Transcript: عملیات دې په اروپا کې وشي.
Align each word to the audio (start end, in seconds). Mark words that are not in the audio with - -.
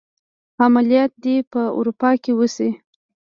عملیات 0.65 1.11
دې 1.23 1.35
په 1.51 1.61
اروپا 1.77 2.11
کې 2.23 2.31
وشي. 2.39 2.69